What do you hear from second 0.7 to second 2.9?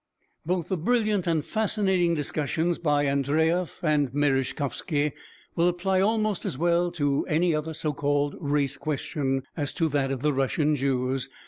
brilliant and fascinating discussions